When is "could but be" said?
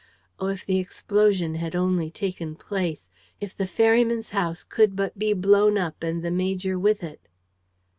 4.63-5.31